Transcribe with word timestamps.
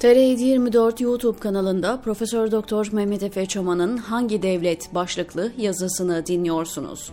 TR 0.00 0.06
24 0.06 1.00
YouTube 1.00 1.38
kanalında 1.38 2.00
Profesör 2.00 2.50
Doktor 2.50 2.88
Mehmet 2.92 3.22
Efe 3.22 3.46
Çaman'ın 3.46 3.96
Hangi 3.96 4.42
Devlet 4.42 4.94
başlıklı 4.94 5.52
yazısını 5.58 6.26
dinliyorsunuz. 6.26 7.12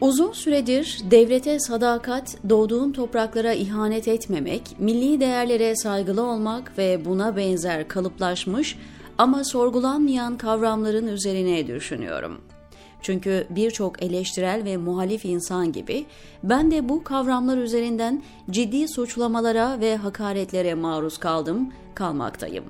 Uzun 0.00 0.32
süredir 0.32 0.98
devlete 1.10 1.60
sadakat, 1.60 2.36
doğduğun 2.48 2.92
topraklara 2.92 3.52
ihanet 3.52 4.08
etmemek, 4.08 4.62
milli 4.78 5.20
değerlere 5.20 5.76
saygılı 5.76 6.22
olmak 6.22 6.78
ve 6.78 7.04
buna 7.04 7.36
benzer 7.36 7.88
kalıplaşmış 7.88 8.78
ama 9.18 9.44
sorgulanmayan 9.44 10.38
kavramların 10.38 11.06
üzerine 11.06 11.66
düşünüyorum. 11.66 12.40
Çünkü 13.02 13.46
birçok 13.50 14.02
eleştirel 14.02 14.64
ve 14.64 14.76
muhalif 14.76 15.24
insan 15.24 15.72
gibi 15.72 16.06
ben 16.42 16.70
de 16.70 16.88
bu 16.88 17.04
kavramlar 17.04 17.56
üzerinden 17.56 18.22
ciddi 18.50 18.88
suçlamalara 18.88 19.80
ve 19.80 19.96
hakaretlere 19.96 20.74
maruz 20.74 21.18
kaldım, 21.18 21.72
kalmaktayım. 21.94 22.64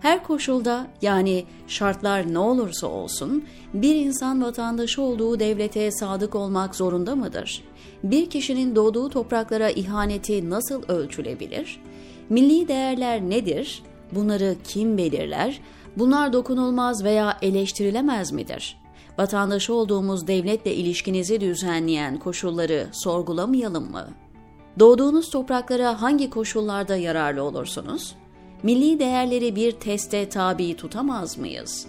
Her 0.00 0.24
koşulda 0.24 0.86
yani 1.02 1.44
şartlar 1.66 2.32
ne 2.32 2.38
olursa 2.38 2.86
olsun 2.86 3.44
bir 3.74 3.94
insan 3.94 4.42
vatandaşı 4.42 5.02
olduğu 5.02 5.40
devlete 5.40 5.90
sadık 5.90 6.34
olmak 6.34 6.74
zorunda 6.74 7.16
mıdır? 7.16 7.64
Bir 8.04 8.30
kişinin 8.30 8.76
doğduğu 8.76 9.08
topraklara 9.08 9.70
ihaneti 9.70 10.50
nasıl 10.50 10.82
ölçülebilir? 10.88 11.80
Milli 12.28 12.68
değerler 12.68 13.20
nedir? 13.20 13.82
Bunları 14.12 14.56
kim 14.64 14.98
belirler? 14.98 15.60
Bunlar 15.96 16.32
dokunulmaz 16.32 17.04
veya 17.04 17.38
eleştirilemez 17.42 18.32
midir? 18.32 18.76
Vatandaşı 19.18 19.74
olduğumuz 19.74 20.26
devletle 20.26 20.74
ilişkinizi 20.74 21.40
düzenleyen 21.40 22.18
koşulları 22.18 22.86
sorgulamayalım 22.92 23.90
mı? 23.90 24.08
Doğduğunuz 24.78 25.30
topraklara 25.30 26.02
hangi 26.02 26.30
koşullarda 26.30 26.96
yararlı 26.96 27.42
olursunuz? 27.42 28.14
Milli 28.62 28.98
değerleri 28.98 29.56
bir 29.56 29.72
teste 29.72 30.28
tabi 30.28 30.76
tutamaz 30.76 31.38
mıyız? 31.38 31.86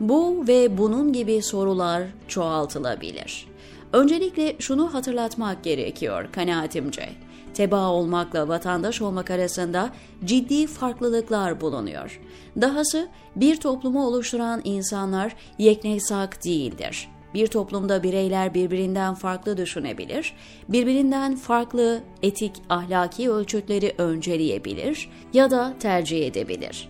Bu 0.00 0.44
ve 0.48 0.78
bunun 0.78 1.12
gibi 1.12 1.42
sorular 1.42 2.02
çoğaltılabilir. 2.28 3.46
Öncelikle 3.92 4.56
şunu 4.58 4.94
hatırlatmak 4.94 5.64
gerekiyor 5.64 6.28
kanaatimce. 6.32 7.08
Teba 7.54 7.88
olmakla 7.88 8.48
vatandaş 8.48 9.02
olmak 9.02 9.30
arasında 9.30 9.90
ciddi 10.24 10.66
farklılıklar 10.66 11.60
bulunuyor. 11.60 12.20
Dahası 12.60 13.08
bir 13.36 13.56
toplumu 13.56 14.06
oluşturan 14.06 14.60
insanlar 14.64 15.36
yeknesak 15.58 16.44
değildir. 16.44 17.08
Bir 17.34 17.46
toplumda 17.46 18.02
bireyler 18.02 18.54
birbirinden 18.54 19.14
farklı 19.14 19.56
düşünebilir, 19.56 20.34
birbirinden 20.68 21.36
farklı 21.36 22.00
etik 22.22 22.52
ahlaki 22.68 23.30
ölçütleri 23.30 23.94
önceleyebilir 23.98 25.10
ya 25.32 25.50
da 25.50 25.74
tercih 25.80 26.26
edebilir. 26.26 26.88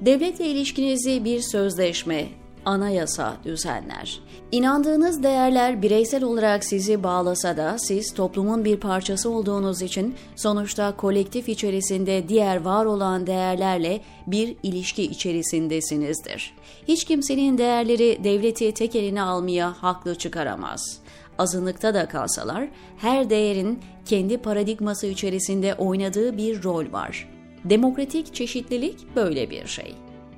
Devletle 0.00 0.46
ilişkinizi 0.46 1.24
bir 1.24 1.40
sözleşme, 1.40 2.28
anayasa 2.68 3.36
düzenler. 3.44 4.20
İnandığınız 4.52 5.22
değerler 5.22 5.82
bireysel 5.82 6.24
olarak 6.24 6.64
sizi 6.64 7.02
bağlasa 7.02 7.56
da 7.56 7.76
siz 7.78 8.14
toplumun 8.14 8.64
bir 8.64 8.76
parçası 8.76 9.30
olduğunuz 9.30 9.82
için 9.82 10.14
sonuçta 10.36 10.96
kolektif 10.96 11.48
içerisinde 11.48 12.28
diğer 12.28 12.64
var 12.64 12.84
olan 12.84 13.26
değerlerle 13.26 14.00
bir 14.26 14.56
ilişki 14.62 15.02
içerisindesinizdir. 15.02 16.54
Hiç 16.88 17.04
kimsenin 17.04 17.58
değerleri 17.58 18.24
devleti 18.24 18.74
tek 18.74 18.96
eline 18.96 19.22
almaya 19.22 19.82
haklı 19.82 20.14
çıkaramaz. 20.14 20.98
Azınlıkta 21.38 21.94
da 21.94 22.08
kalsalar 22.08 22.68
her 22.98 23.30
değerin 23.30 23.80
kendi 24.04 24.38
paradigması 24.38 25.06
içerisinde 25.06 25.74
oynadığı 25.74 26.36
bir 26.36 26.62
rol 26.62 26.92
var. 26.92 27.28
Demokratik 27.64 28.34
çeşitlilik 28.34 29.16
böyle 29.16 29.50
bir 29.50 29.66
şey. 29.66 29.94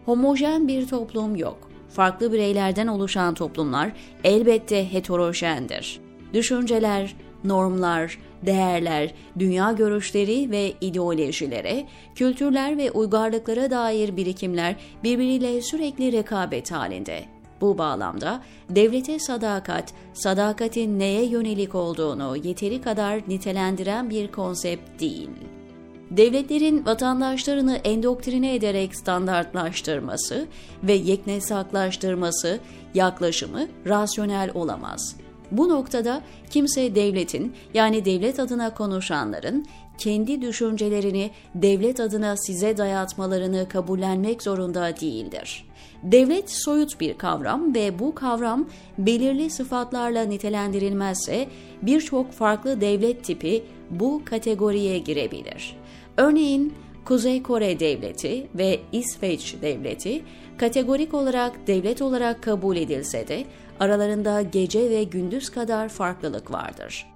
Homojen 0.06 0.68
bir 0.68 0.88
toplum 0.88 1.36
yok 1.36 1.69
farklı 1.90 2.32
bireylerden 2.32 2.86
oluşan 2.86 3.34
toplumlar 3.34 3.92
elbette 4.24 4.92
heterojendir. 4.92 6.00
Düşünceler, 6.32 7.16
normlar, 7.44 8.18
değerler, 8.46 9.14
dünya 9.38 9.72
görüşleri 9.72 10.50
ve 10.50 10.72
ideolojilere, 10.80 11.86
kültürler 12.14 12.78
ve 12.78 12.90
uygarlıklara 12.90 13.70
dair 13.70 14.16
birikimler 14.16 14.76
birbiriyle 15.04 15.62
sürekli 15.62 16.12
rekabet 16.12 16.72
halinde. 16.72 17.24
Bu 17.60 17.78
bağlamda 17.78 18.42
devlete 18.70 19.18
sadakat, 19.18 19.92
sadakatin 20.12 20.98
neye 20.98 21.24
yönelik 21.24 21.74
olduğunu 21.74 22.36
yeteri 22.36 22.80
kadar 22.80 23.20
nitelendiren 23.28 24.10
bir 24.10 24.32
konsept 24.32 25.00
değil 25.00 25.28
devletlerin 26.10 26.86
vatandaşlarını 26.86 27.76
endoktrine 27.76 28.54
ederek 28.54 28.96
standartlaştırması 28.96 30.46
ve 30.82 30.92
yeknesaklaştırması 30.92 32.58
yaklaşımı 32.94 33.68
rasyonel 33.86 34.50
olamaz. 34.54 35.16
Bu 35.50 35.68
noktada 35.68 36.22
kimse 36.50 36.94
devletin 36.94 37.54
yani 37.74 38.04
devlet 38.04 38.40
adına 38.40 38.74
konuşanların 38.74 39.66
kendi 39.98 40.42
düşüncelerini 40.42 41.30
devlet 41.54 42.00
adına 42.00 42.36
size 42.36 42.76
dayatmalarını 42.76 43.68
kabullenmek 43.68 44.42
zorunda 44.42 44.96
değildir. 45.00 45.66
Devlet 46.02 46.50
soyut 46.50 47.00
bir 47.00 47.18
kavram 47.18 47.74
ve 47.74 47.98
bu 47.98 48.14
kavram 48.14 48.68
belirli 48.98 49.50
sıfatlarla 49.50 50.22
nitelendirilmezse 50.22 51.48
birçok 51.82 52.32
farklı 52.32 52.80
devlet 52.80 53.24
tipi 53.24 53.62
bu 53.90 54.22
kategoriye 54.24 54.98
girebilir. 54.98 55.79
Örneğin 56.20 56.74
Kuzey 57.04 57.42
Kore 57.42 57.80
Devleti 57.80 58.46
ve 58.54 58.80
İsveç 58.92 59.56
Devleti 59.62 60.22
kategorik 60.58 61.14
olarak 61.14 61.66
devlet 61.66 62.02
olarak 62.02 62.42
kabul 62.42 62.76
edilse 62.76 63.28
de 63.28 63.44
aralarında 63.80 64.42
gece 64.42 64.90
ve 64.90 65.04
gündüz 65.04 65.50
kadar 65.50 65.88
farklılık 65.88 66.52
vardır. 66.52 67.06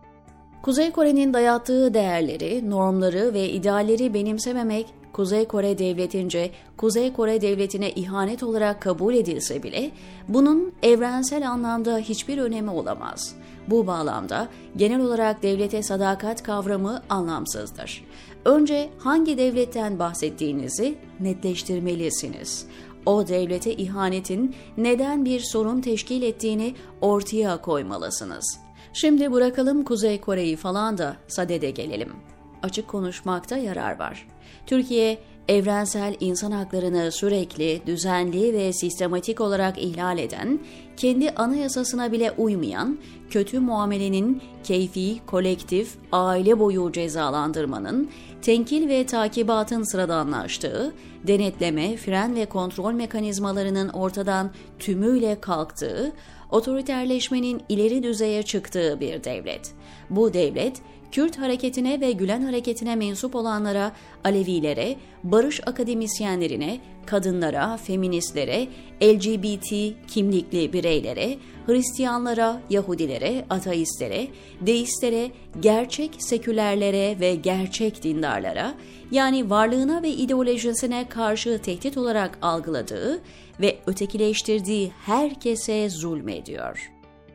Kuzey 0.62 0.90
Kore'nin 0.90 1.34
dayattığı 1.34 1.94
değerleri, 1.94 2.70
normları 2.70 3.34
ve 3.34 3.48
idealleri 3.48 4.14
benimsememek 4.14 4.86
Kuzey 5.14 5.44
Kore 5.44 5.78
Devleti'nce 5.78 6.50
Kuzey 6.76 7.12
Kore 7.12 7.40
Devleti'ne 7.40 7.90
ihanet 7.90 8.42
olarak 8.42 8.82
kabul 8.82 9.14
edilse 9.14 9.62
bile 9.62 9.90
bunun 10.28 10.72
evrensel 10.82 11.50
anlamda 11.50 11.98
hiçbir 11.98 12.38
önemi 12.38 12.70
olamaz. 12.70 13.34
Bu 13.68 13.86
bağlamda 13.86 14.48
genel 14.76 15.00
olarak 15.00 15.42
devlete 15.42 15.82
sadakat 15.82 16.42
kavramı 16.42 17.02
anlamsızdır. 17.08 18.04
Önce 18.44 18.90
hangi 18.98 19.38
devletten 19.38 19.98
bahsettiğinizi 19.98 20.94
netleştirmelisiniz. 21.20 22.66
O 23.06 23.28
devlete 23.28 23.74
ihanetin 23.74 24.54
neden 24.76 25.24
bir 25.24 25.40
sorun 25.40 25.80
teşkil 25.80 26.22
ettiğini 26.22 26.74
ortaya 27.00 27.60
koymalısınız. 27.60 28.58
Şimdi 28.92 29.32
bırakalım 29.32 29.84
Kuzey 29.84 30.20
Kore'yi 30.20 30.56
falan 30.56 30.98
da 30.98 31.16
sadede 31.28 31.70
gelelim. 31.70 32.33
Açık 32.64 32.88
konuşmakta 32.88 33.56
yarar 33.56 33.98
var. 33.98 34.26
Türkiye 34.66 35.18
evrensel 35.48 36.16
insan 36.20 36.50
haklarını 36.50 37.12
sürekli, 37.12 37.82
düzenli 37.86 38.52
ve 38.52 38.72
sistematik 38.72 39.40
olarak 39.40 39.78
ihlal 39.78 40.18
eden, 40.18 40.58
kendi 40.96 41.30
anayasasına 41.30 42.12
bile 42.12 42.32
uymayan, 42.32 42.98
kötü 43.30 43.60
muamelenin 43.60 44.42
keyfi, 44.64 45.26
kolektif, 45.26 45.94
aile 46.12 46.58
boyu 46.58 46.92
cezalandırmanın, 46.92 48.10
tenkil 48.42 48.88
ve 48.88 49.06
takibatın 49.06 49.82
sıradanlaştığı, 49.92 50.94
denetleme, 51.26 51.96
fren 51.96 52.34
ve 52.34 52.46
kontrol 52.46 52.92
mekanizmalarının 52.92 53.88
ortadan 53.88 54.50
tümüyle 54.78 55.40
kalktığı, 55.40 56.12
otoriterleşmenin 56.50 57.62
ileri 57.68 58.02
düzeye 58.02 58.42
çıktığı 58.42 59.00
bir 59.00 59.24
devlet. 59.24 59.72
Bu 60.10 60.34
devlet, 60.34 60.82
Kürt 61.14 61.38
hareketine 61.38 62.00
ve 62.00 62.12
Gülen 62.12 62.42
hareketine 62.42 62.96
mensup 62.96 63.34
olanlara, 63.34 63.92
Alevilere, 64.24 64.96
barış 65.24 65.60
akademisyenlerine, 65.66 66.80
kadınlara, 67.06 67.76
feministlere, 67.76 68.66
LGBT 69.02 69.94
kimlikli 70.08 70.72
bireylere, 70.72 71.36
Hristiyanlara, 71.66 72.60
Yahudilere, 72.70 73.44
ateistlere, 73.50 74.26
deistlere, 74.60 75.30
gerçek 75.60 76.10
sekülerlere 76.18 77.20
ve 77.20 77.34
gerçek 77.34 78.02
dindarlara, 78.02 78.74
yani 79.10 79.50
varlığına 79.50 80.02
ve 80.02 80.10
ideolojisine 80.10 81.08
karşı 81.08 81.58
tehdit 81.62 81.96
olarak 81.96 82.38
algıladığı 82.42 83.20
ve 83.60 83.78
ötekileştirdiği 83.86 84.92
herkese 85.06 85.90
zulmediyor. 85.90 86.90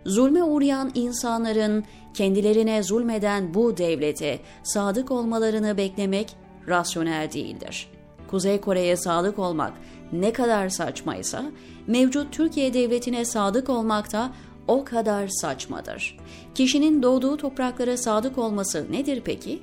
Zulme 0.05 0.43
uğrayan 0.43 0.91
insanların 0.95 1.85
kendilerine 2.13 2.83
zulmeden 2.83 3.53
bu 3.53 3.77
devlete 3.77 4.39
sadık 4.63 5.11
olmalarını 5.11 5.77
beklemek 5.77 6.35
rasyonel 6.67 7.31
değildir. 7.31 7.87
Kuzey 8.27 8.61
Kore'ye 8.61 8.97
sadık 8.97 9.39
olmak 9.39 9.73
ne 10.11 10.33
kadar 10.33 10.69
saçmaysa, 10.69 11.43
mevcut 11.87 12.33
Türkiye 12.33 12.73
devletine 12.73 13.25
sadık 13.25 13.69
olmak 13.69 14.11
da 14.11 14.31
o 14.67 14.83
kadar 14.83 15.27
saçmadır. 15.27 16.17
Kişinin 16.55 17.03
doğduğu 17.03 17.37
topraklara 17.37 17.97
sadık 17.97 18.37
olması 18.37 18.91
nedir 18.91 19.21
peki? 19.25 19.59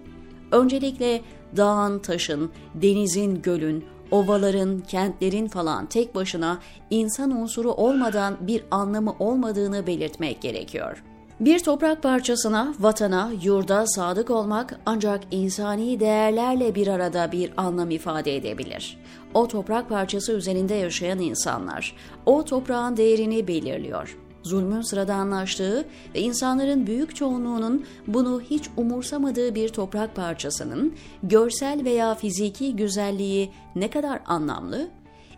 Öncelikle 0.53 1.21
dağın, 1.57 1.99
taşın, 1.99 2.51
denizin, 2.75 3.43
gölün, 3.43 3.85
ovaların, 4.11 4.81
kentlerin 4.81 5.49
falan 5.49 5.87
tek 5.87 6.15
başına 6.15 6.59
insan 6.91 7.31
unsuru 7.31 7.73
olmadan 7.73 8.37
bir 8.41 8.65
anlamı 8.71 9.15
olmadığını 9.19 9.87
belirtmek 9.87 10.41
gerekiyor. 10.41 11.05
Bir 11.41 11.59
toprak 11.59 12.03
parçasına, 12.03 12.75
vatana, 12.81 13.31
yurda 13.43 13.87
sadık 13.87 14.31
olmak 14.31 14.81
ancak 14.87 15.21
insani 15.31 16.01
değerlerle 16.01 16.75
bir 16.75 16.87
arada 16.87 17.33
bir 17.33 17.53
anlam 17.57 17.91
ifade 17.91 18.37
edebilir. 18.37 18.99
O 19.35 19.49
toprak 19.49 19.89
parçası 19.89 20.33
üzerinde 20.33 20.75
yaşayan 20.75 21.19
insanlar, 21.19 21.97
o 22.27 22.45
toprağın 22.45 22.97
değerini 22.97 23.49
belirliyor 23.49 24.19
zulmün 24.47 24.81
sıradanlaştığı 24.81 25.85
ve 26.15 26.21
insanların 26.21 26.87
büyük 26.87 27.17
çoğunluğunun 27.17 27.87
bunu 28.07 28.41
hiç 28.41 28.65
umursamadığı 28.77 29.55
bir 29.55 29.69
toprak 29.69 30.17
parçasının 30.17 30.95
görsel 31.23 31.85
veya 31.85 32.15
fiziki 32.15 32.77
güzelliği 32.77 33.51
ne 33.77 33.91
kadar 33.91 34.21
anlamlı? 34.27 34.89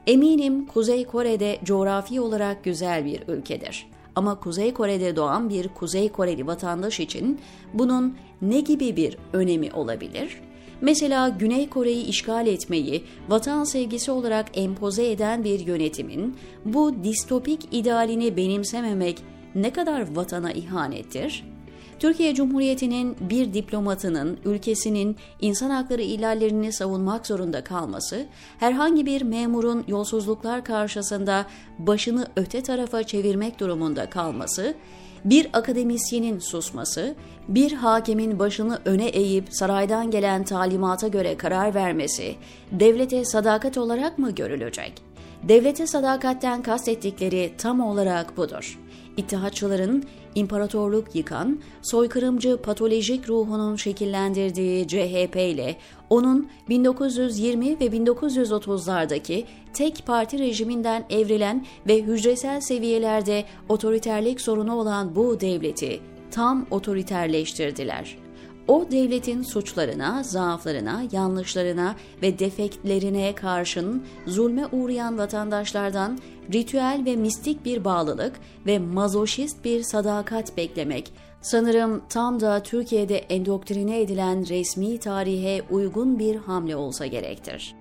Eminim 0.07 0.67
Kuzey 0.67 1.05
Kore'de 1.05 1.59
coğrafi 1.65 2.21
olarak 2.21 2.65
güzel 2.65 3.05
bir 3.05 3.29
ülkedir. 3.29 3.87
Ama 4.19 4.41
Kuzey 4.41 4.73
Kore'de 4.73 5.17
doğan 5.17 5.51
bir 5.51 5.69
Kuzey 5.69 6.09
Koreli 6.09 6.47
vatandaş 6.47 7.01
için 7.01 7.41
bunun 7.75 8.17
ne 8.43 8.61
gibi 8.61 8.97
bir 8.97 9.19
önemi 9.33 9.73
olabilir? 9.73 10.41
Mesela 10.81 11.29
Güney 11.29 11.69
Kore'yi 11.69 12.05
işgal 12.05 12.47
etmeyi 12.47 13.05
vatan 13.29 13.65
sevgisi 13.65 14.11
olarak 14.11 14.47
empoze 14.55 15.11
eden 15.11 15.45
bir 15.45 15.61
yönetimin 15.61 16.37
bu 16.65 17.05
distopik 17.05 17.69
idealini 17.73 18.37
benimsememek 18.37 19.23
ne 19.55 19.73
kadar 19.73 20.17
vatana 20.17 20.53
ihanettir? 20.53 21.45
Türkiye 21.99 22.35
Cumhuriyeti'nin 22.35 23.17
bir 23.21 23.55
diplomatının 23.55 24.39
ülkesinin 24.45 25.17
insan 25.41 25.71
hakları 25.71 26.03
ihlallerini 26.03 26.73
savunmak 26.73 27.27
zorunda 27.27 27.65
kalması, 27.65 28.27
herhangi 28.59 29.07
bir 29.07 29.23
memurun 29.23 29.85
yolsuzluklar 29.89 30.65
karşısında 30.65 31.47
başını 31.79 32.27
öte 32.37 32.63
tarafa 32.63 33.03
çevirmek 33.03 33.61
durumunda 33.61 34.11
kalması, 34.11 34.75
bir 35.25 35.49
akademisyenin 35.53 36.39
susması, 36.39 37.15
bir 37.49 37.73
hakemin 37.73 38.39
başını 38.39 38.79
öne 38.85 39.07
eğip 39.07 39.45
saraydan 39.51 40.11
gelen 40.11 40.45
talimata 40.45 41.09
göre 41.09 41.37
karar 41.37 41.75
vermesi 41.75 42.35
devlete 42.73 43.25
sadakat 43.25 43.79
olarak 43.79 44.19
mı 44.19 44.31
görülecek? 44.31 44.93
Devlete 45.43 45.87
sadakatten 45.87 46.63
kastettikleri 46.63 47.53
tam 47.59 47.81
olarak 47.81 48.37
budur. 48.37 48.79
İttihatçıların 49.17 50.05
imparatorluk 50.35 51.15
yıkan, 51.15 51.61
soykırımcı 51.83 52.57
patolojik 52.63 53.29
ruhunun 53.29 53.77
şekillendirdiği 53.77 54.89
CHP 54.89 55.37
ile 55.37 55.77
onun 56.11 56.49
1920 56.69 57.81
ve 57.81 57.87
1930'lardaki 57.87 59.45
tek 59.73 60.07
parti 60.07 60.39
rejiminden 60.39 61.05
evrilen 61.11 61.67
ve 61.87 62.03
hücresel 62.03 62.61
seviyelerde 62.61 63.45
otoriterlik 63.69 64.41
sorunu 64.41 64.77
olan 64.77 65.15
bu 65.15 65.41
devleti 65.41 66.01
tam 66.31 66.67
otoriterleştirdiler 66.71 68.28
o 68.69 68.87
devletin 68.91 69.43
suçlarına, 69.43 70.23
zaaflarına, 70.23 71.03
yanlışlarına 71.13 71.97
ve 72.23 72.39
defektlerine 72.39 73.35
karşın 73.35 74.03
zulme 74.27 74.67
uğrayan 74.73 75.19
vatandaşlardan 75.19 76.19
ritüel 76.53 77.03
ve 77.07 77.17
mistik 77.17 77.65
bir 77.65 77.85
bağlılık 77.85 78.41
ve 78.67 78.79
mazoşist 78.79 79.65
bir 79.65 79.83
sadakat 79.83 80.57
beklemek 80.57 81.13
sanırım 81.41 82.03
tam 82.09 82.41
da 82.41 82.63
Türkiye'de 82.63 83.19
endoktrine 83.19 84.01
edilen 84.01 84.49
resmi 84.49 84.99
tarihe 84.99 85.63
uygun 85.71 86.19
bir 86.19 86.37
hamle 86.37 86.77
olsa 86.77 87.07
gerektir. 87.07 87.75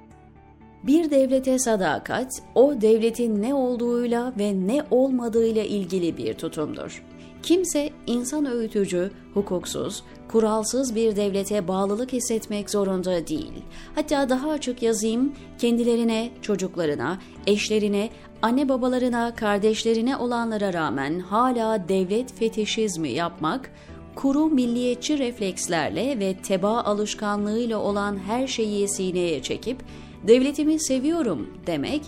Bir 0.83 1.11
devlete 1.11 1.59
sadakat, 1.59 2.41
o 2.55 2.81
devletin 2.81 3.41
ne 3.41 3.53
olduğuyla 3.53 4.33
ve 4.39 4.53
ne 4.67 4.83
olmadığıyla 4.91 5.63
ilgili 5.63 6.17
bir 6.17 6.33
tutumdur. 6.33 7.03
Kimse 7.43 7.89
insan 8.07 8.45
öğütücü, 8.45 9.11
hukuksuz, 9.33 10.03
kuralsız 10.27 10.95
bir 10.95 11.15
devlete 11.15 11.67
bağlılık 11.67 12.13
hissetmek 12.13 12.69
zorunda 12.69 13.27
değil. 13.27 13.53
Hatta 13.95 14.29
daha 14.29 14.49
açık 14.49 14.81
yazayım, 14.81 15.33
kendilerine, 15.57 16.31
çocuklarına, 16.41 17.19
eşlerine, 17.47 18.09
anne 18.41 18.69
babalarına, 18.69 19.35
kardeşlerine 19.35 20.17
olanlara 20.17 20.73
rağmen 20.73 21.19
hala 21.19 21.89
devlet 21.89 22.33
fetişizmi 22.33 23.09
yapmak, 23.09 23.71
kuru 24.15 24.45
milliyetçi 24.45 25.19
reflekslerle 25.19 26.19
ve 26.19 26.33
teba 26.33 26.81
alışkanlığıyla 26.83 27.77
olan 27.77 28.17
her 28.27 28.47
şeyi 28.47 28.87
sineye 28.89 29.41
çekip 29.41 29.83
devletimi 30.27 30.79
seviyorum 30.79 31.49
demek 31.67 32.01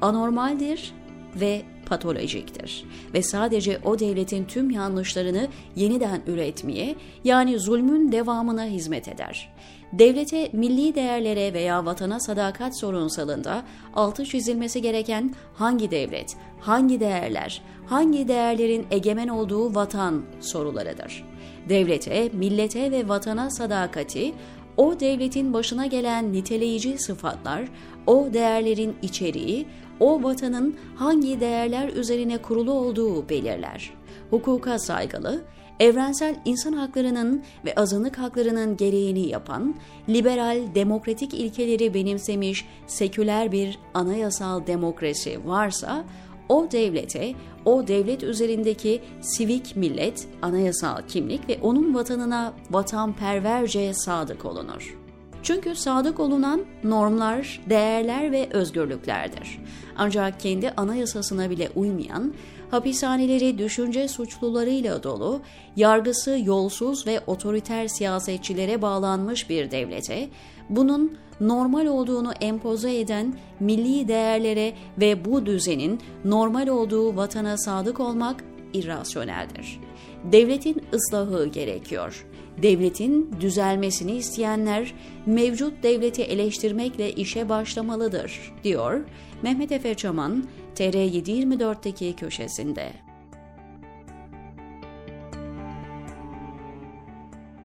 anormaldir 0.00 0.94
ve 1.40 1.62
patolojiktir 1.86 2.84
ve 3.14 3.22
sadece 3.22 3.80
o 3.84 3.98
devletin 3.98 4.44
tüm 4.44 4.70
yanlışlarını 4.70 5.48
yeniden 5.76 6.22
üretmeye 6.26 6.94
yani 7.24 7.58
zulmün 7.58 8.12
devamına 8.12 8.64
hizmet 8.64 9.08
eder. 9.08 9.52
Devlete, 9.92 10.50
milli 10.52 10.94
değerlere 10.94 11.54
veya 11.54 11.84
vatana 11.84 12.20
sadakat 12.20 12.80
sorunsalında 12.80 13.62
altı 13.94 14.24
çizilmesi 14.24 14.82
gereken 14.82 15.34
hangi 15.54 15.90
devlet, 15.90 16.36
hangi 16.60 17.00
değerler, 17.00 17.62
hangi 17.86 18.28
değerlerin 18.28 18.86
egemen 18.90 19.28
olduğu 19.28 19.74
vatan 19.74 20.22
sorularıdır. 20.40 21.24
Devlete, 21.68 22.30
millete 22.32 22.90
ve 22.90 23.08
vatana 23.08 23.50
sadakati 23.50 24.32
o 24.76 25.00
devletin 25.00 25.52
başına 25.52 25.86
gelen 25.86 26.32
niteleyici 26.32 26.98
sıfatlar, 26.98 27.68
o 28.06 28.28
değerlerin 28.32 28.96
içeriği, 29.02 29.66
o 30.00 30.22
vatanın 30.22 30.76
hangi 30.96 31.40
değerler 31.40 31.88
üzerine 31.88 32.38
kurulu 32.38 32.72
olduğu 32.72 33.28
belirler. 33.28 33.90
Hukuka 34.30 34.78
saygılı, 34.78 35.42
evrensel 35.80 36.36
insan 36.44 36.72
haklarının 36.72 37.42
ve 37.64 37.74
azınlık 37.74 38.18
haklarının 38.18 38.76
gereğini 38.76 39.28
yapan, 39.28 39.74
liberal 40.08 40.74
demokratik 40.74 41.34
ilkeleri 41.34 41.94
benimsemiş 41.94 42.66
seküler 42.86 43.52
bir 43.52 43.78
anayasal 43.94 44.66
demokrasi 44.66 45.46
varsa, 45.46 46.04
o 46.52 46.70
devlete, 46.70 47.34
o 47.64 47.86
devlet 47.88 48.22
üzerindeki 48.22 49.00
sivik 49.20 49.76
millet, 49.76 50.28
anayasal 50.42 50.96
kimlik 51.08 51.48
ve 51.48 51.58
onun 51.62 51.94
vatanına 51.94 52.52
vatanperverce 52.70 53.94
sadık 53.94 54.44
olunur. 54.44 54.98
Çünkü 55.42 55.74
sadık 55.74 56.20
olunan 56.20 56.60
normlar, 56.84 57.60
değerler 57.70 58.32
ve 58.32 58.48
özgürlüklerdir. 58.50 59.58
Ancak 59.96 60.40
kendi 60.40 60.70
anayasasına 60.70 61.50
bile 61.50 61.70
uymayan, 61.74 62.34
hapishaneleri 62.72 63.58
düşünce 63.58 64.08
suçlularıyla 64.08 65.02
dolu, 65.02 65.40
yargısı 65.76 66.38
yolsuz 66.44 67.06
ve 67.06 67.20
otoriter 67.26 67.88
siyasetçilere 67.88 68.82
bağlanmış 68.82 69.50
bir 69.50 69.70
devlete, 69.70 70.28
bunun 70.70 71.16
normal 71.40 71.86
olduğunu 71.86 72.32
empoze 72.40 72.98
eden 72.98 73.34
milli 73.60 74.08
değerlere 74.08 74.72
ve 75.00 75.24
bu 75.24 75.46
düzenin 75.46 76.00
normal 76.24 76.68
olduğu 76.68 77.16
vatana 77.16 77.58
sadık 77.58 78.00
olmak 78.00 78.44
irrasyoneldir. 78.72 79.80
Devletin 80.24 80.82
ıslahı 80.92 81.46
gerekiyor. 81.46 82.26
Devletin 82.62 83.34
düzelmesini 83.40 84.12
isteyenler 84.12 84.94
mevcut 85.26 85.82
devleti 85.82 86.22
eleştirmekle 86.22 87.12
işe 87.12 87.48
başlamalıdır, 87.48 88.52
diyor 88.64 89.00
Mehmet 89.42 89.72
Efe 89.72 89.94
Çaman, 89.94 90.44
TR724'teki 90.76 92.16
köşesinde. 92.16 92.92